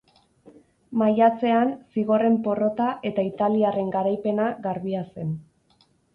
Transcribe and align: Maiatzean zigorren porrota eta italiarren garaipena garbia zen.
Maiatzean 1.01 1.73
zigorren 1.97 2.39
porrota 2.47 2.89
eta 3.11 3.27
italiarren 3.29 3.93
garaipena 3.99 4.49
garbia 4.67 5.07
zen. 5.13 5.39